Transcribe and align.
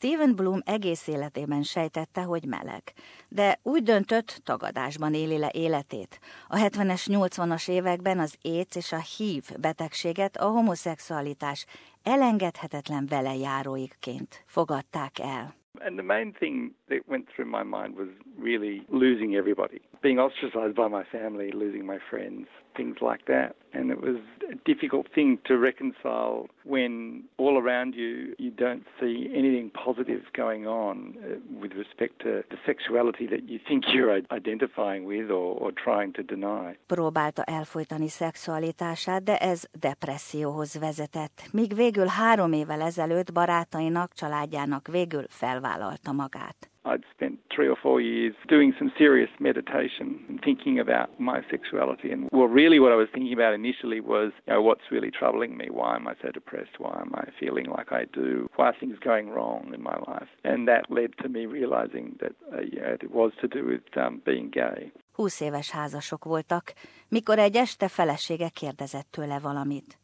Stephen 0.00 0.34
Bloom 0.34 0.60
egész 0.64 1.08
életében 1.08 1.62
sejtette, 1.62 2.22
hogy 2.22 2.44
meleg, 2.44 2.82
de 3.28 3.58
úgy 3.62 3.82
döntött, 3.82 4.40
tagadásban 4.44 5.14
éli 5.14 5.38
le 5.38 5.50
életét. 5.52 6.20
A 6.48 6.56
70-es, 6.56 7.06
80-as 7.06 7.70
években 7.70 8.18
az 8.18 8.38
AIDS 8.42 8.76
és 8.76 8.92
a 8.92 9.00
HIV 9.16 9.44
betegséget 9.60 10.36
a 10.36 10.44
homoszexualitás 10.44 11.66
elengedhetetlen 12.02 13.06
velejáróikként 13.06 14.42
fogadták 14.46 15.18
el. 15.18 15.54
And 15.80 15.96
the 15.96 16.06
main 16.06 16.32
thing 16.32 16.72
that 16.88 17.02
went 17.06 17.28
through 17.28 17.50
my 17.50 17.62
mind 17.78 17.96
was 17.98 18.08
really 18.42 18.82
losing 18.88 19.34
everybody, 19.34 19.80
being 20.02 20.18
ostracized 20.18 20.74
by 20.74 20.88
my 20.88 21.04
family, 21.04 21.50
losing 21.52 21.84
my 21.86 21.98
friends, 22.10 22.46
things 22.76 22.96
like 23.00 23.26
that. 23.26 23.56
And 23.72 23.90
it 23.90 24.00
was 24.00 24.20
a 24.50 24.54
difficult 24.64 25.06
thing 25.14 25.38
to 25.48 25.54
reconcile 25.58 26.48
when 26.64 27.24
all 27.36 27.56
around 27.62 27.94
you 27.94 28.12
you 28.38 28.50
don't 28.66 28.86
see 28.98 29.16
anything 29.40 29.70
positive 29.86 30.22
going 30.32 30.66
on 30.66 30.96
uh, 30.96 31.36
with 31.62 31.72
respect 31.82 32.14
to 32.24 32.30
the 32.52 32.58
sexuality 32.70 33.26
that 33.26 33.42
you 33.50 33.58
think 33.68 33.80
you're 33.92 34.12
identifying 34.40 35.02
with 35.12 35.28
or, 35.30 35.48
or 35.62 35.70
trying 35.72 36.12
to 36.12 36.22
deny. 36.22 36.76
Próbálta 36.86 37.42
elfolytani 37.42 38.08
szexualitását, 38.08 39.22
de 39.22 39.36
ez 39.38 39.64
depresszióhoz 39.80 40.78
vezetett, 40.78 41.42
míg 41.52 41.74
végül 41.74 42.06
három 42.06 42.52
évvel 42.52 42.80
ezelőtt 42.80 43.32
barátainak, 43.32 44.12
családjának 44.12 44.86
végül 44.86 45.24
felvállalta 45.28 46.12
magát. 46.12 46.67
I'd 46.84 47.04
spent 47.14 47.38
three 47.54 47.68
or 47.68 47.76
four 47.76 48.00
years 48.00 48.34
doing 48.48 48.74
some 48.78 48.92
serious 48.96 49.30
meditation 49.38 50.24
and 50.28 50.40
thinking 50.42 50.78
about 50.78 51.18
my 51.20 51.42
sexuality. 51.50 52.10
And 52.10 52.28
well, 52.32 52.46
really, 52.46 52.78
what 52.80 52.92
I 52.92 52.96
was 52.96 53.08
thinking 53.12 53.32
about 53.32 53.54
initially 53.54 54.00
was, 54.00 54.32
you 54.46 54.54
know, 54.54 54.62
what's 54.62 54.90
really 54.90 55.10
troubling 55.10 55.56
me? 55.56 55.68
Why 55.70 55.96
am 55.96 56.06
I 56.08 56.14
so 56.22 56.30
depressed? 56.30 56.78
Why 56.78 57.00
am 57.00 57.12
I 57.14 57.24
feeling 57.38 57.66
like 57.66 57.92
I 57.92 58.04
do? 58.12 58.48
Why 58.56 58.66
are 58.68 58.76
things 58.80 58.98
going 58.98 59.28
wrong 59.30 59.72
in 59.74 59.82
my 59.82 59.96
life? 60.06 60.28
And 60.44 60.68
that 60.68 60.84
led 60.90 61.10
to 61.22 61.28
me 61.28 61.46
realizing 61.46 62.16
that 62.20 62.32
uh, 62.52 62.60
it 62.60 63.10
was 63.10 63.32
to 63.40 63.48
do 63.48 63.66
with 63.66 63.96
um, 63.96 64.22
being 64.24 64.50
gay. 64.50 64.92
Húsz 65.12 65.40
éves 65.40 65.70
házasok 65.70 66.24
voltak, 66.24 66.72
mikor 67.08 67.38
egy 67.38 67.56
este 67.56 67.88
felesége 67.88 68.48
kérdezett 68.48 69.06
tőle 69.10 69.38
valamit. 69.38 69.98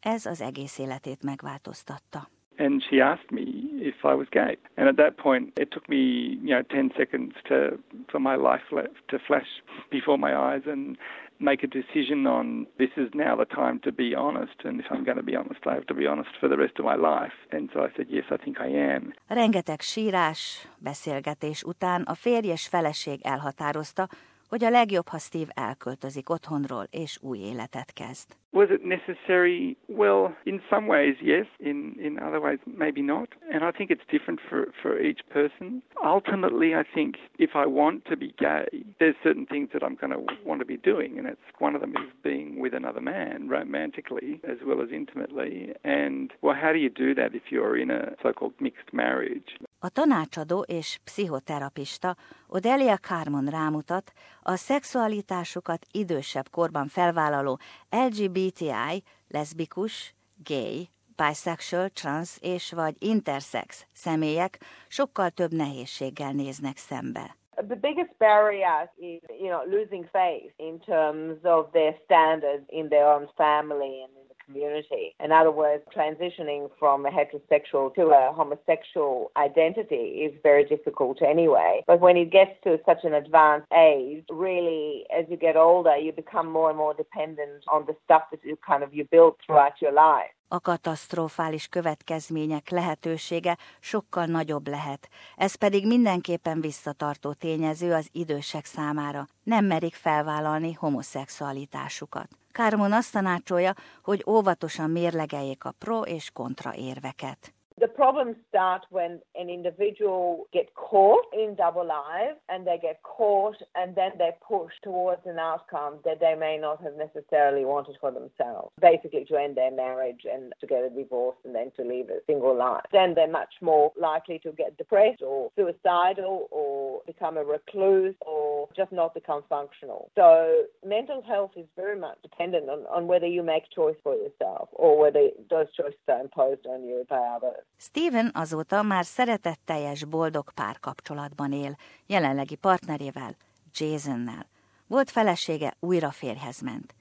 Ez 0.00 0.26
az 0.26 0.40
egész 0.40 0.78
életét 0.78 1.22
megváltoztatta. 1.22 2.28
And 2.58 2.82
she 2.88 3.00
asked 3.00 3.30
me 3.30 3.70
if 3.74 4.04
I 4.04 4.14
was 4.14 4.28
gay. 4.30 4.56
And 4.76 4.88
at 4.88 4.96
that 4.96 5.16
point, 5.16 5.52
it 5.56 5.70
took 5.72 5.88
me, 5.88 6.38
you 6.42 6.54
know, 6.54 6.62
10 6.62 6.92
seconds 6.96 7.32
to, 7.48 7.78
for 8.10 8.20
my 8.20 8.36
life 8.36 8.62
to 8.70 9.18
flash 9.26 9.46
before 9.90 10.18
my 10.18 10.36
eyes 10.36 10.62
and 10.66 10.96
make 11.40 11.62
a 11.64 11.66
decision 11.66 12.26
on 12.26 12.66
this 12.78 12.90
is 12.96 13.10
now 13.14 13.36
the 13.36 13.44
time 13.44 13.80
to 13.80 13.92
be 13.92 14.14
honest. 14.14 14.54
And 14.64 14.80
if 14.80 14.86
I'm 14.90 15.04
going 15.04 15.16
to 15.16 15.22
be 15.22 15.36
honest, 15.36 15.60
I 15.66 15.74
have 15.74 15.86
to 15.86 15.94
be 15.94 16.06
honest 16.06 16.30
for 16.40 16.48
the 16.48 16.56
rest 16.56 16.78
of 16.78 16.84
my 16.84 16.94
life. 16.94 17.36
And 17.50 17.68
so 17.72 17.80
I 17.80 17.88
said, 17.96 18.06
yes, 18.08 18.24
I 18.30 18.36
think 18.36 18.60
I 18.60 18.68
am. 18.68 19.12
Rengeteg 19.28 19.80
sírás, 19.80 20.68
beszélgetés 20.78 21.62
után 21.62 22.02
a 22.02 22.14
férjes 22.14 22.66
feleség 22.66 23.20
elhatározta, 23.22 24.08
hogy 24.52 24.64
a 24.64 24.70
legjobb, 24.70 25.08
ha 25.08 25.18
Steve 25.18 25.52
elköltözik 25.54 26.30
otthonról 26.30 26.86
és 26.90 27.18
új 27.22 27.38
életet 27.38 27.92
kezd. 27.92 28.28
Was 28.50 28.70
it 28.70 28.84
necessary? 28.84 29.76
Well, 29.86 30.36
in 30.42 30.60
some 30.70 30.86
ways, 30.86 31.16
yes. 31.20 31.46
In, 31.58 31.96
in 31.98 32.18
other 32.18 32.40
ways, 32.40 32.58
maybe 32.64 33.00
not. 33.00 33.28
And 33.50 33.62
I 33.62 33.70
think 33.76 33.90
it's 33.90 34.06
different 34.10 34.40
for, 34.48 34.68
for 34.82 35.00
each 35.00 35.22
person. 35.28 35.82
Ultimately, 36.04 36.74
I 36.74 36.84
think 36.94 37.16
if 37.36 37.52
I 37.54 37.66
want 37.66 38.04
to 38.10 38.16
be 38.16 38.34
gay, 38.36 38.68
there's 38.98 39.16
certain 39.22 39.46
things 39.46 39.68
that 39.72 39.82
I'm 39.82 39.96
going 40.02 40.12
to 40.12 40.22
want 40.44 40.60
to 40.60 40.66
be 40.66 40.80
doing. 40.92 41.18
And 41.18 41.26
it's 41.26 41.48
one 41.58 41.74
of 41.74 41.80
them 41.80 41.94
is 41.96 42.12
being 42.22 42.60
with 42.60 42.74
another 42.74 43.00
man 43.00 43.48
romantically 43.48 44.40
as 44.52 44.58
well 44.66 44.82
as 44.82 44.90
intimately. 44.92 45.72
And, 45.82 46.30
well, 46.42 46.56
how 46.62 46.72
do 46.72 46.78
you 46.78 46.90
do 46.90 47.14
that 47.14 47.34
if 47.34 47.44
you're 47.52 47.78
in 47.78 47.90
a 47.90 48.02
so 48.22 48.32
called 48.38 48.54
mixed 48.60 48.92
marriage? 48.92 49.50
A 49.84 49.88
tanácsadó 49.88 50.60
és 50.60 50.98
pszichoterapista 51.04 52.16
Odelia 52.46 52.96
Carmon 52.96 53.46
rámutat, 53.46 54.12
a 54.42 54.56
szexualitásukat 54.56 55.86
idősebb 55.92 56.48
korban 56.50 56.86
felvállaló 56.86 57.58
LGBTI, 57.90 59.02
leszbikus, 59.28 60.14
gay, 60.44 60.88
bisexual, 61.16 61.88
trans 61.88 62.38
és 62.40 62.72
vagy 62.72 62.94
intersex 62.98 63.86
személyek 63.92 64.58
sokkal 64.88 65.30
több 65.30 65.52
nehézséggel 65.52 66.32
néznek 66.32 66.76
szembe. 66.76 67.36
The 67.54 67.76
biggest 67.76 68.14
barrier 68.18 68.90
is, 68.96 69.20
you 69.28 69.48
know, 69.48 69.62
losing 69.78 70.08
faith 70.12 70.54
in 70.56 70.78
terms 70.78 71.44
of 71.44 71.70
their 71.72 71.94
standards 72.04 72.64
in 72.68 72.88
their 72.88 73.06
own 73.06 73.30
family 73.36 74.02
and 74.02 74.21
community. 74.52 75.14
In 75.22 75.32
other 75.32 75.50
words, 75.50 75.82
transitioning 75.94 76.70
from 76.78 77.06
a 77.06 77.10
heterosexual 77.10 77.94
to 77.94 78.02
a 78.08 78.32
homosexual 78.32 79.30
identity 79.36 80.26
is 80.26 80.32
very 80.42 80.64
difficult 80.64 81.22
anyway. 81.22 81.82
But 81.86 82.00
when 82.00 82.16
it 82.16 82.30
gets 82.30 82.52
to 82.64 82.78
such 82.84 83.04
an 83.04 83.14
advanced 83.14 83.66
age, 83.76 84.24
really, 84.30 85.04
as 85.16 85.24
you 85.28 85.36
get 85.36 85.56
older, 85.56 85.96
you 85.96 86.12
become 86.12 86.50
more 86.50 86.68
and 86.68 86.78
more 86.78 86.94
dependent 86.94 87.64
on 87.68 87.86
the 87.86 87.96
stuff 88.04 88.22
that 88.30 88.40
you 88.44 88.56
kind 88.66 88.82
of 88.82 88.94
you 88.94 89.04
built 89.10 89.38
throughout 89.46 89.80
your 89.80 89.92
life. 89.92 90.32
a 90.48 90.60
katasztrofális 90.60 91.68
következmények 91.68 92.70
lehetősége 92.70 93.56
sokkal 93.80 94.24
nagyobb 94.24 94.68
lehet. 94.68 95.08
Ez 95.36 95.54
pedig 95.54 95.86
mindenképpen 95.86 96.60
visszatartó 96.60 97.32
tényező 97.32 97.92
az 97.92 98.08
idősek 98.12 98.64
számára. 98.64 99.26
Nem 99.42 99.64
merik 99.64 99.94
felvállalni 99.94 100.72
homoszexualitásukat. 100.72 102.41
Kármon 102.52 102.92
azt 102.92 103.12
tanácsolja, 103.12 103.74
hogy 104.02 104.24
óvatosan 104.26 104.90
mérlegeljék 104.90 105.64
a 105.64 105.74
pro 105.78 106.00
és 106.00 106.30
kontra 106.32 106.74
érveket. 106.74 107.54
The 107.80 107.88
problems 107.88 108.36
start 108.48 108.82
when 108.90 109.20
an 109.34 109.50
individual 109.50 110.46
gets 110.52 110.70
caught 110.74 111.24
in 111.32 111.54
double 111.56 111.86
lives 111.86 112.38
and 112.48 112.66
they 112.66 112.78
get 112.80 113.02
caught 113.02 113.56
and 113.74 113.94
then 113.94 114.12
they 114.18 114.30
push 114.46 114.72
towards 114.82 115.22
an 115.26 115.38
outcome 115.38 115.98
that 116.04 116.20
they 116.20 116.34
may 116.34 116.58
not 116.58 116.82
have 116.82 116.94
necessarily 116.94 117.64
wanted 117.64 117.96
for 118.00 118.10
themselves. 118.10 118.72
Basically 118.80 119.24
to 119.26 119.36
end 119.36 119.56
their 119.56 119.70
marriage 119.70 120.22
and 120.30 120.52
to 120.60 120.66
get 120.66 120.84
a 120.84 120.90
divorce 120.90 121.36
and 121.44 121.54
then 121.54 121.72
to 121.76 121.82
live 121.82 122.08
a 122.10 122.20
single 122.26 122.56
life. 122.56 122.84
Then 122.92 123.14
they're 123.14 123.30
much 123.30 123.54
more 123.60 123.92
likely 124.00 124.38
to 124.40 124.52
get 124.52 124.76
depressed 124.76 125.22
or 125.22 125.50
suicidal 125.56 126.48
or 126.50 127.02
become 127.06 127.36
a 127.36 127.44
recluse 127.44 128.14
or 128.20 128.68
just 128.76 128.92
not 128.92 129.14
become 129.14 129.42
functional. 129.48 130.10
So 130.16 130.64
mental 130.86 131.22
health 131.22 131.52
is 131.56 131.66
very 131.76 131.98
much 131.98 132.18
dependent 132.22 132.68
on, 132.68 132.80
on 132.86 133.06
whether 133.06 133.26
you 133.26 133.42
make 133.42 133.64
choice 133.74 133.96
for 134.02 134.14
yourself 134.14 134.68
or 134.72 134.98
whether 134.98 135.28
those 135.50 135.66
choices 135.76 135.98
are 136.08 136.20
imposed 136.20 136.66
on 136.66 136.84
you 136.84 137.04
by 137.08 137.16
others. 137.16 137.61
Steven 137.76 138.30
azóta 138.34 138.82
már 138.82 139.04
szeretetteljes 139.04 140.04
boldog 140.04 140.52
párkapcsolatban 140.52 141.52
él, 141.52 141.76
jelenlegi 142.06 142.54
partnerével, 142.54 143.36
Jasonnel. 143.74 144.46
Volt 144.86 145.10
felesége 145.10 145.76
újra 145.80 146.10
férjhez 146.10 146.60
ment. 146.60 146.94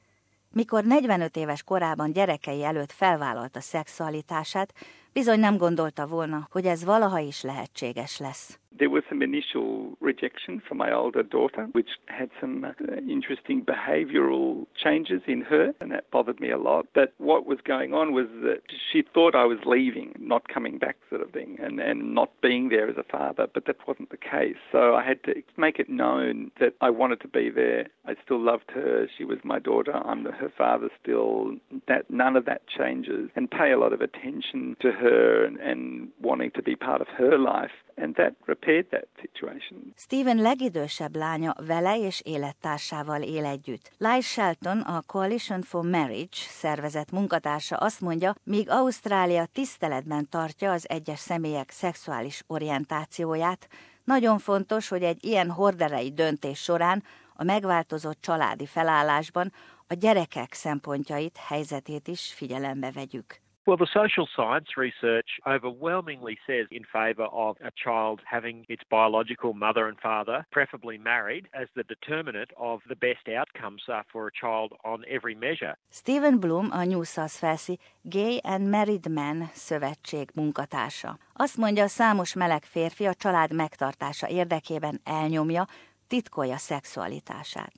Mikor 0.54 0.84
45 0.84 1.36
éves 1.36 1.64
korában 1.64 2.12
gyerekei 2.12 2.64
előtt 2.64 2.92
felvállalta 2.92 3.62
szexualitását, 3.62 4.74
bizony 5.14 5.40
nem 5.40 5.58
gondolta 5.58 6.08
volna, 6.08 6.48
hogy 6.52 6.66
ez 6.66 6.86
valaha 6.86 7.20
is 7.20 7.44
lehetséges 7.44 8.20
lesz. 8.20 8.60
There 8.78 8.90
was 8.90 9.04
some 9.10 9.22
initial 9.22 9.98
rejection 10.00 10.62
from 10.66 10.78
my 10.78 10.92
older 10.94 11.24
daughter, 11.24 11.68
which 11.74 11.90
had 12.06 12.30
some 12.40 12.64
uh, 12.64 12.72
interesting 13.08 13.66
behavioural 13.66 14.66
changes 14.74 15.22
in 15.28 15.42
her, 15.42 15.74
and 15.80 15.92
that 15.92 16.10
bothered 16.10 16.40
me 16.40 16.52
a 16.52 16.58
lot. 16.58 16.88
But 16.94 17.14
what 17.18 17.46
was 17.46 17.60
going 17.64 17.94
on 17.94 18.14
was 18.14 18.28
that 18.44 18.62
she 18.92 19.04
thought 19.14 19.36
I 19.36 19.46
was 19.46 19.60
leaving, 19.66 20.16
not 20.18 20.48
coming 20.48 20.78
back, 20.78 20.96
sort 21.10 21.22
of 21.22 21.32
thing, 21.32 21.58
and, 21.62 21.80
and 21.80 22.16
not 22.16 22.30
being 22.42 22.70
there 22.70 22.90
as 22.90 22.98
a 22.98 23.04
father, 23.04 23.46
but 23.54 23.66
that 23.66 23.86
wasn't 23.88 24.10
the 24.10 24.18
case. 24.18 24.56
So 24.72 24.96
I 24.96 25.04
had 25.04 25.22
to 25.26 25.44
make 25.58 25.78
it 25.78 25.90
known 25.90 26.52
that 26.62 26.74
I 26.80 26.90
wanted 26.90 27.20
to 27.22 27.28
be 27.28 27.50
there. 27.50 27.88
I 28.06 28.16
still 28.24 28.40
loved 28.40 28.72
her. 28.74 29.08
She 29.16 29.26
was 29.26 29.40
my 29.44 29.60
daughter. 29.60 29.94
I'm 29.94 30.24
her 30.24 30.52
father 30.58 30.90
still. 31.02 31.58
That 31.88 32.10
none 32.10 32.38
of 32.38 32.46
that 32.46 32.68
changes, 32.68 33.30
and 33.36 33.52
pay 33.52 33.72
a 33.74 33.78
lot 33.78 33.92
of 33.92 34.02
attention 34.02 34.78
to 34.80 34.92
her 35.02 35.46
and, 35.46 35.60
and 35.60 36.12
wanting 36.22 36.52
to 36.52 36.62
be 36.62 36.76
part 36.76 37.02
of 37.02 37.08
her 37.08 37.38
life. 37.38 37.74
And 37.96 38.16
that 38.16 38.34
repaired 38.46 38.86
that 38.90 39.08
situation. 39.22 39.94
Steven 39.96 40.38
legidősebb 40.38 41.16
lánya 41.16 41.56
vele 41.68 41.98
és 41.98 42.22
élettársával 42.26 43.22
él 43.22 43.46
együtt. 43.46 43.92
Lai 43.98 44.22
Shelton, 44.22 44.80
a 44.80 45.02
Coalition 45.06 45.62
for 45.62 45.84
Marriage 45.84 46.38
szervezet 46.38 47.12
munkatársa 47.12 47.76
azt 47.76 48.02
mondja, 48.02 48.36
míg 48.44 48.70
Ausztrália 48.70 49.46
tiszteletben 49.46 50.30
tartja 50.30 50.72
az 50.72 50.90
egyes 50.90 51.20
személyek 51.20 51.70
szexuális 51.70 52.44
orientációját, 52.48 53.68
nagyon 54.04 54.38
fontos, 54.38 54.88
hogy 54.88 55.04
egy 55.04 55.26
ilyen 55.26 55.50
horderei 55.50 56.12
döntés 56.12 56.60
során 56.60 57.04
a 57.36 57.44
megváltozott 57.44 58.22
családi 58.22 58.66
felállásban 58.66 59.54
a 59.88 59.94
gyerekek 59.94 60.54
szempontjait, 60.54 61.38
helyzetét 61.38 62.08
is 62.08 62.34
figyelembe 62.34 62.92
vegyük. 62.92 63.41
Well, 63.68 63.78
the 63.78 63.86
social 63.94 64.28
science 64.36 64.76
research 64.76 65.30
overwhelmingly 65.46 66.40
says 66.48 66.66
in 66.72 66.84
favour 66.92 67.26
of 67.26 67.58
a 67.64 67.70
child 67.76 68.20
having 68.26 68.66
its 68.68 68.82
biological 68.90 69.54
mother 69.54 69.88
and 69.88 70.00
father, 70.00 70.48
preferably 70.52 70.98
married, 70.98 71.48
as 71.54 71.68
the 71.76 71.84
determinant 71.84 72.50
of 72.58 72.80
the 72.90 72.96
best 72.96 73.28
outcomes 73.30 73.84
for 74.12 74.26
a 74.26 74.32
child 74.32 74.74
on 74.84 75.04
every 75.08 75.36
measure. 75.36 75.76
Stephen 75.92 76.40
Bloom 76.40 76.72
a 76.72 76.86
New 76.86 77.04
South 77.04 77.40
Wales 77.44 77.78
Gay 78.02 78.40
and 78.44 78.70
Married 78.72 79.08
Men 79.08 79.50
szövetség 79.54 80.30
munkatársa. 80.34 81.18
Azt 81.34 81.58
mondja, 81.58 81.88
számos 81.88 82.34
meleg 82.34 82.64
férfi 82.64 83.06
a 83.06 83.14
család 83.14 83.54
megtartása 83.54 84.28
érdekében 84.28 85.02
elnyomja, 85.04 85.66
titkolja 86.08 86.58
szexualitását. 86.58 87.74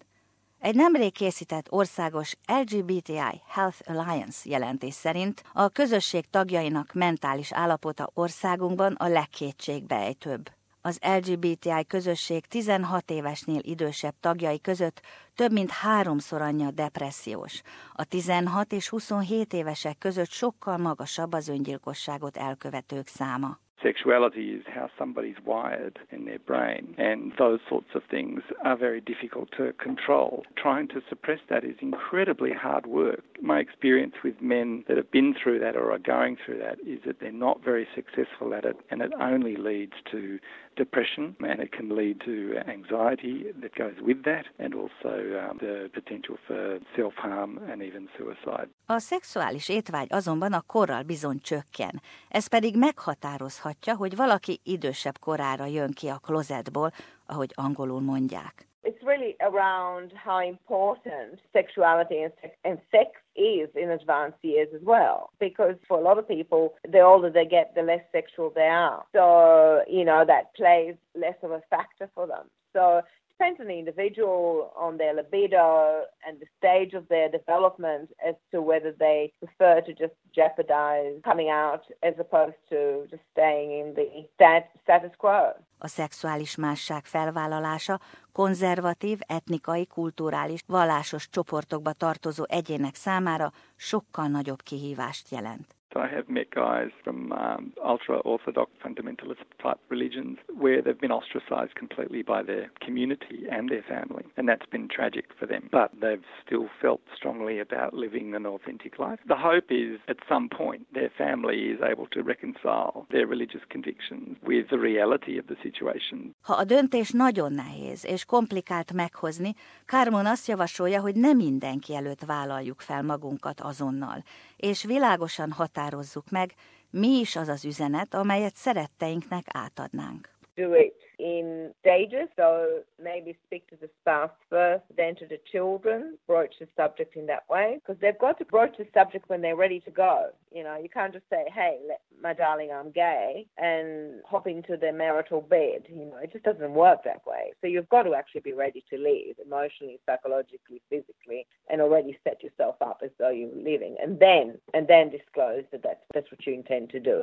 Egy 0.63 0.75
nemrég 0.75 1.11
készített 1.13 1.71
országos 1.71 2.35
LGBTI 2.47 3.41
Health 3.47 3.81
Alliance 3.85 4.49
jelentés 4.49 4.93
szerint 4.93 5.43
a 5.53 5.69
közösség 5.69 6.29
tagjainak 6.29 6.93
mentális 6.93 7.53
állapota 7.53 8.09
országunkban 8.13 8.93
a 8.93 9.07
legkétségbejtőbb. 9.07 10.51
Az 10.81 10.99
LGBTI 11.01 11.85
közösség 11.87 12.45
16 12.45 13.11
évesnél 13.11 13.59
idősebb 13.61 14.13
tagjai 14.19 14.61
között 14.61 15.01
több 15.35 15.51
mint 15.51 15.71
háromszor 15.71 16.41
annyi 16.41 16.65
a 16.65 16.71
depressziós. 16.71 17.61
A 17.93 18.03
16 18.03 18.71
és 18.71 18.89
27 18.89 19.53
évesek 19.53 19.97
között 19.97 20.29
sokkal 20.29 20.77
magasabb 20.77 21.33
az 21.33 21.47
öngyilkosságot 21.47 22.37
elkövetők 22.37 23.07
száma. 23.07 23.62
Sexuality 23.83 24.51
is 24.51 24.63
how 24.65 24.89
somebody's 24.97 25.35
wired 25.45 25.99
in 26.09 26.23
their 26.23 26.39
brain, 26.39 26.95
and 26.97 27.33
those 27.37 27.59
sorts 27.67 27.89
of 27.93 28.01
things 28.09 28.41
are 28.63 28.77
very 28.77 29.01
difficult 29.01 29.49
to 29.57 29.73
control. 29.73 30.45
Trying 30.55 30.87
to 30.89 31.01
suppress 31.09 31.39
that 31.49 31.65
is 31.65 31.75
incredibly 31.81 32.53
hard 32.53 32.85
work. 32.85 33.32
My 33.45 33.59
experience 33.59 34.15
with 34.23 34.41
men 34.41 34.85
that 34.87 34.95
have 34.95 35.11
been 35.11 35.35
through 35.35 35.59
that 35.59 35.75
or 35.75 35.91
are 35.91 35.99
going 35.99 36.37
through 36.43 36.59
that 36.59 36.77
is 36.87 36.99
that 37.05 37.19
they're 37.19 37.41
not 37.47 37.57
very 37.61 37.85
successful 37.93 38.53
at 38.53 38.63
it, 38.63 38.77
and 38.89 39.01
it 39.01 39.11
only 39.19 39.55
leads 39.57 39.97
to 40.11 40.39
depression 40.75 41.35
and 41.49 41.59
it 41.59 41.71
can 41.77 41.87
lead 41.95 42.21
to 42.29 42.35
anxiety 42.67 43.35
that 43.61 43.75
goes 43.75 43.97
with 44.07 44.23
that 44.23 44.45
and 44.59 44.73
also 44.73 45.13
um, 45.41 45.57
the 45.59 45.89
potential 45.99 46.35
for 46.47 46.79
self-harm 46.95 47.59
and 47.69 47.81
even 47.81 48.07
suicide. 48.17 48.69
A 48.85 48.99
szexuális 48.99 49.69
étvágy 49.69 50.07
azonban 50.09 50.53
a 50.53 50.61
korral 50.61 51.03
bizony 51.03 51.39
csökken. 51.41 52.01
Ez 52.29 52.47
pedig 52.47 52.77
meghatározhatja, 52.77 53.95
hogy 53.95 54.15
valaki 54.15 54.59
idősebb 54.63 55.17
korára 55.19 55.65
jön 55.65 55.91
ki 55.91 56.07
a 56.07 56.17
klozetból, 56.17 56.91
ahogy 57.25 57.51
angolul 57.55 58.01
mondják. 58.01 58.72
It's 58.83 59.01
really 59.03 59.35
around 59.41 60.11
how 60.13 60.39
important 60.39 61.39
sexuality 61.53 62.21
and 62.21 62.33
sex, 62.41 62.55
and 62.65 62.77
sex 62.91 63.11
is 63.35 63.69
in 63.75 63.89
advanced 63.89 64.37
years 64.41 64.67
as 64.75 64.81
well. 64.83 65.29
Because 65.39 65.75
for 65.87 65.97
a 65.97 66.01
lot 66.01 66.17
of 66.17 66.27
people, 66.27 66.75
the 66.89 66.99
older 66.99 67.29
they 67.29 67.45
get, 67.45 67.73
the 67.75 67.81
less 67.81 68.03
sexual 68.11 68.51
they 68.53 68.61
are. 68.67 69.03
So, 69.13 69.83
you 69.87 70.03
know, 70.03 70.25
that 70.25 70.53
plays 70.55 70.95
less 71.15 71.35
of 71.43 71.51
a 71.51 71.61
factor 71.69 72.09
for 72.13 72.27
them. 72.27 72.49
So 72.73 72.97
it 72.97 73.05
depends 73.37 73.59
on 73.61 73.67
the 73.67 73.79
individual, 73.79 74.71
on 74.75 74.97
their 74.97 75.13
libido, 75.13 76.03
and 76.27 76.39
the 76.39 76.45
stage 76.57 76.93
of 76.93 77.07
their 77.07 77.29
development 77.29 78.09
as 78.25 78.35
to 78.51 78.61
whether 78.61 78.91
they 78.91 79.31
prefer 79.39 79.81
to 79.81 79.93
just 79.93 80.13
jeopardize 80.35 81.19
coming 81.23 81.49
out 81.49 81.83
as 82.03 82.13
opposed 82.19 82.55
to 82.69 83.05
just 83.09 83.23
staying 83.31 83.71
in 83.71 83.93
the 83.95 84.27
stat- 84.35 84.69
status 84.83 85.11
quo. 85.17 85.53
A 85.85 85.87
szexuális 85.87 86.55
másság 86.55 87.05
felvállalása 87.05 87.99
konzervatív, 88.31 89.19
etnikai, 89.27 89.87
kulturális, 89.87 90.59
vallásos 90.67 91.29
csoportokba 91.29 91.93
tartozó 91.93 92.43
egyének 92.47 92.95
számára 92.95 93.51
sokkal 93.75 94.27
nagyobb 94.27 94.61
kihívást 94.61 95.31
jelent. 95.31 95.75
I 95.95 95.99
have 95.99 96.23
met 96.27 96.49
guys 96.49 96.93
from 97.01 97.31
um, 97.31 97.73
ultra 97.91 98.19
orthodox 98.21 98.71
fundamentalist 98.77 99.45
type 99.57 99.79
religions 99.87 100.39
where 100.63 100.81
they've 100.81 101.05
been 101.07 101.17
ostracized 101.21 101.75
completely 101.83 102.21
by 102.33 102.41
their 102.51 102.65
community 102.85 103.39
and 103.55 103.63
their 103.73 103.85
family, 103.95 104.25
and 104.37 104.45
that's 104.49 104.69
been 104.75 104.87
tragic 104.97 105.25
for 105.39 105.45
them. 105.53 105.63
But 105.79 105.89
they've 106.03 106.27
still 106.45 106.67
felt 106.83 107.01
strongly 107.19 107.55
about 107.67 107.89
living 108.05 108.27
an 108.39 108.45
authentic 108.55 108.93
life. 109.05 109.19
The 109.33 109.41
hope 109.51 109.67
is 109.85 109.93
at 110.13 110.19
some 110.31 110.47
point 110.61 110.81
their 110.99 111.11
family 111.23 111.59
is 111.73 111.79
able 111.91 112.07
to 112.15 112.19
reconcile 112.33 112.95
their 113.13 113.27
religious 113.33 113.63
convictions 113.75 114.29
with 114.51 114.65
the 114.73 114.79
reality 114.89 115.35
of 115.41 115.45
the 115.51 115.57
situation. 115.61 116.17
Ha 116.41 116.53
a 116.53 116.63
döntés 116.63 117.11
nagyon 117.11 117.53
nehéz 117.53 118.05
és 118.05 118.25
komplikált 118.25 118.93
meghozni, 118.93 119.53
Carmon 119.85 120.25
azt 120.25 120.47
javasolja, 120.47 121.01
hogy 121.01 121.15
nem 121.15 121.37
mindenki 121.37 121.95
előtt 121.95 122.23
vállaljuk 122.25 122.79
fel 122.81 123.03
magunkat 123.03 123.59
azonnal, 123.59 124.23
és 124.57 124.83
világosan 124.83 125.51
határozzuk 125.51 126.29
meg, 126.29 126.53
mi 126.89 127.19
is 127.19 127.35
az 127.35 127.47
az 127.47 127.65
üzenet, 127.65 128.13
amelyet 128.13 128.55
szeretteinknek 128.55 129.43
átadnánk. 129.53 130.32
Do 130.55 130.73
it 130.73 130.95
in 131.19 131.73
stages. 131.81 132.29
So 132.35 132.81
maybe 133.01 133.37
speak 133.45 133.67
to 133.69 133.75
the 133.75 133.89
spouse 134.01 134.31
first, 134.49 134.83
then 134.95 135.15
to 135.15 135.25
the 135.25 135.39
children, 135.51 136.17
broach 136.27 136.53
the 136.59 136.67
subject 136.75 137.15
in 137.15 137.25
that 137.27 137.43
way. 137.49 137.79
Because 137.81 137.99
they've 138.01 138.19
got 138.19 138.37
to 138.39 138.45
broach 138.45 138.77
the 138.77 138.87
subject 138.93 139.29
when 139.29 139.41
they're 139.41 139.55
ready 139.55 139.79
to 139.81 139.91
go. 139.91 140.29
You 140.51 140.63
know, 140.63 140.77
you 140.81 140.89
can't 140.89 141.13
just 141.13 141.25
say, 141.29 141.45
hey, 141.53 141.79
my 142.21 142.33
darling, 142.33 142.69
I'm 142.71 142.91
gay, 142.91 143.47
and 143.57 144.21
hop 144.29 144.47
into 144.47 144.77
their 144.77 144.93
marital 144.93 145.41
bed. 145.41 145.83
You 145.89 146.05
know, 146.05 146.17
it 146.21 146.31
just 146.31 146.45
doesn't 146.45 146.73
work 146.73 147.03
that 147.03 147.25
way. 147.25 147.53
So 147.61 147.67
you've 147.67 147.89
got 147.89 148.03
to 148.03 148.13
actually 148.13 148.41
be 148.41 148.53
ready 148.53 148.83
to 148.89 148.97
leave 148.97 149.35
emotionally, 149.43 149.99
psychologically, 150.05 150.81
physically, 150.89 151.47
and 151.69 151.81
already 151.81 152.17
set 152.23 152.43
yourself 152.43 152.75
up 152.81 153.01
as 153.03 153.09
though 153.19 153.31
you're 153.31 153.49
leaving. 153.55 153.95
And 154.01 154.19
then, 154.19 154.59
and 154.73 154.87
then 154.87 155.09
disclose 155.09 155.63
that 155.71 155.81
that's, 155.83 156.03
that's 156.13 156.31
what 156.31 156.45
you 156.45 156.53
intend 156.53 156.91
to 156.91 156.99
do. 156.99 157.21